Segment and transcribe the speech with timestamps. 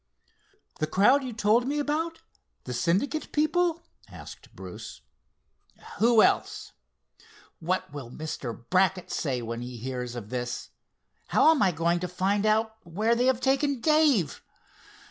[0.79, 5.01] "The crowd you told me about—the Syndicate people?" asked Bruce.
[5.99, 6.71] "Who else?
[7.59, 8.59] What will Mr.
[8.71, 10.71] Brackett say when he hears of this?
[11.27, 14.41] How am I going to find out where they have taken Dave?